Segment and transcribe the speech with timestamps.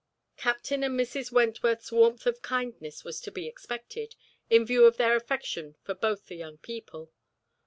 [0.35, 1.31] Captain and Mrs.
[1.31, 4.15] Wentworth's warmth of kindness was to be expected,
[4.49, 7.11] in view of their affection for both the young people.